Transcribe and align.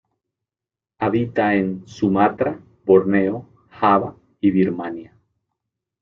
Habita 0.97 1.53
en 1.53 1.87
Sumatra, 1.87 2.59
Borneo, 2.85 3.47
Java 3.69 4.17
y 4.39 4.49
Birmania. 4.49 5.15